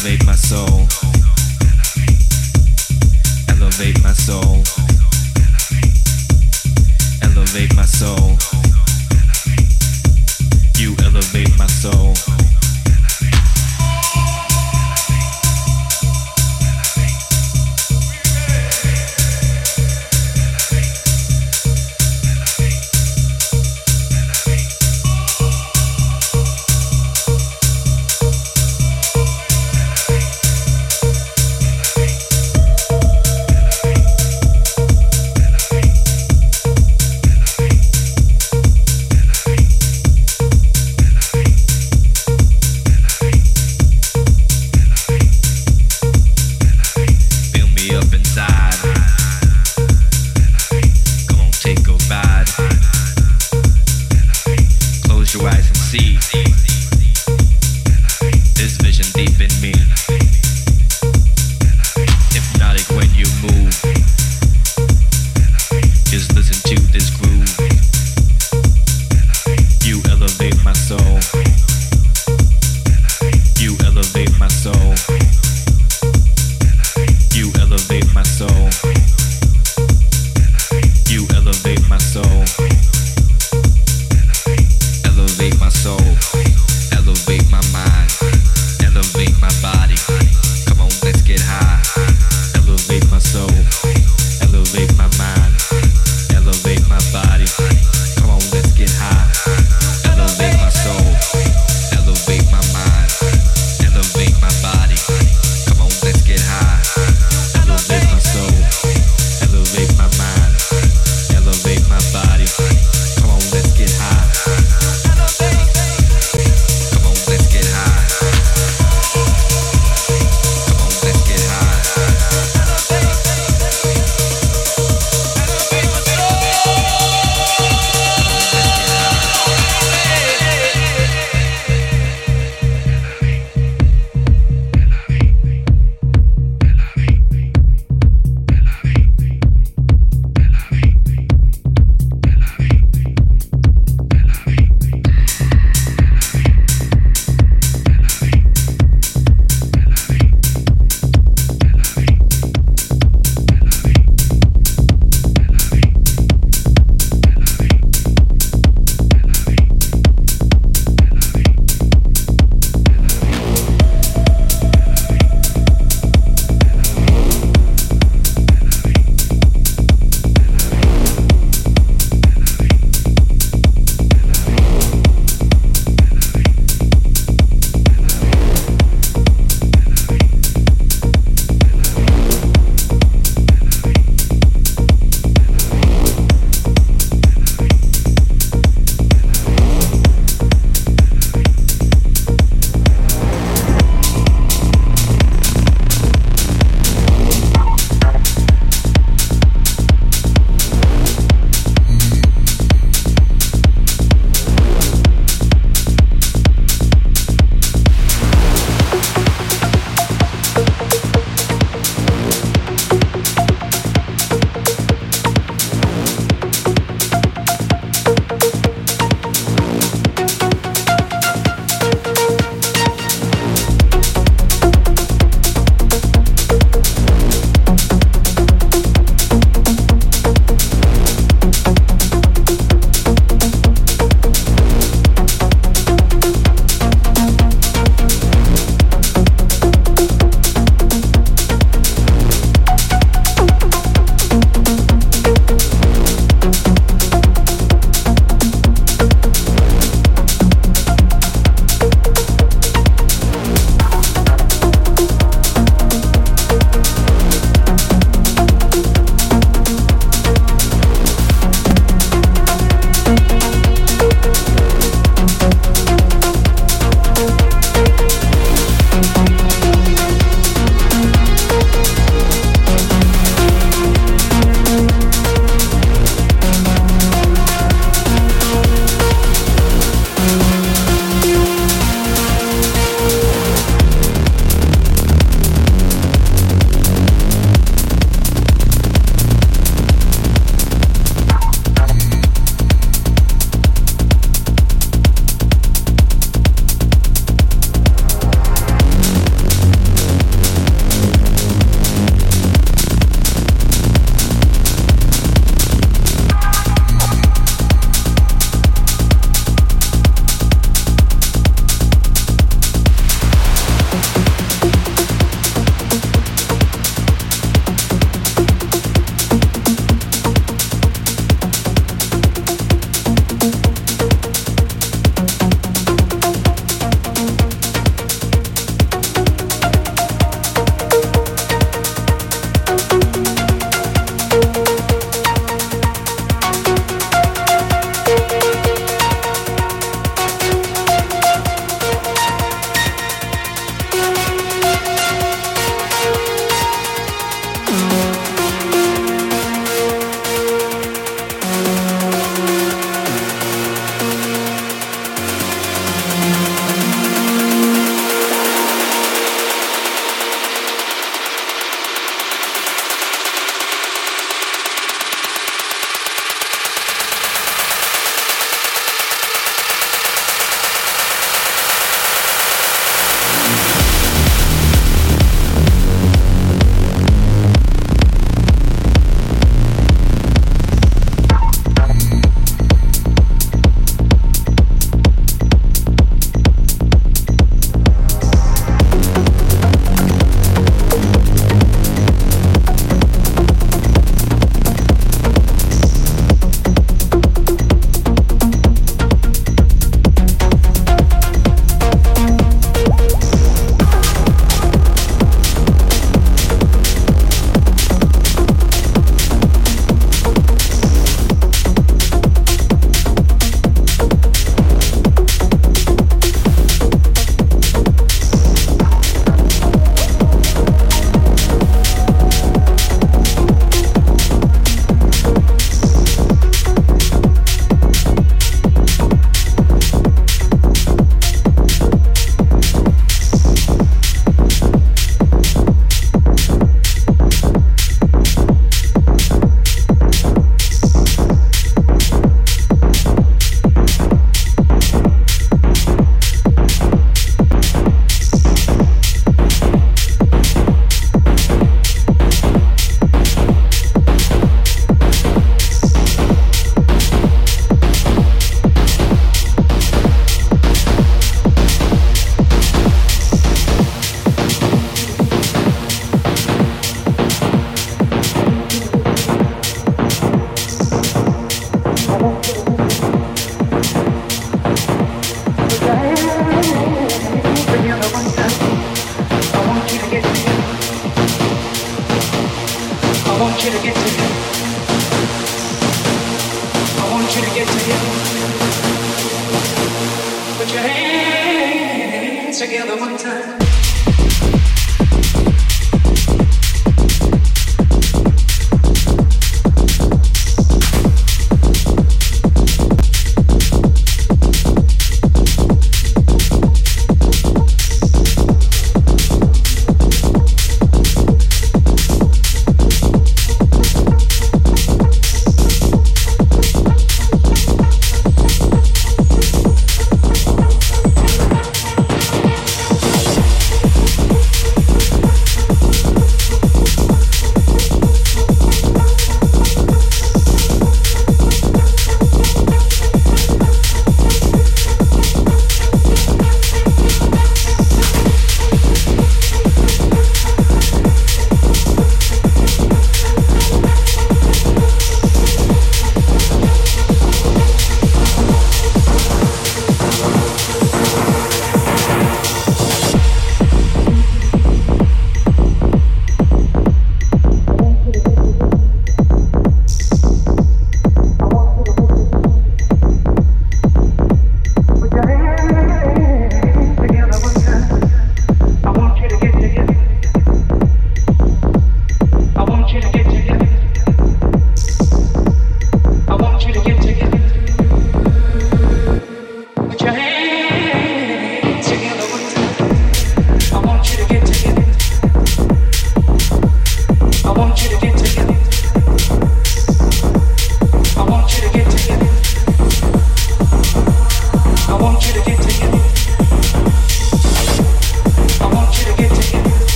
Elevate 0.00 0.26
my 0.26 0.34
soul. 0.36 0.86
Elevate 3.48 4.00
my 4.00 4.12
soul. 4.12 4.62
Elevate 7.20 7.74
my 7.74 7.84
soul. 7.84 8.38
You 10.76 10.94
elevate 11.02 11.58
my 11.58 11.66
soul. 11.66 12.14